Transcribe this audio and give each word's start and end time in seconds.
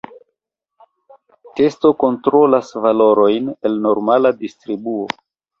Testo 1.59 1.91
kontrolas 2.05 2.73
valorojn 2.87 3.55
el 3.71 3.81
normala 3.87 4.37
distribuo. 4.45 5.07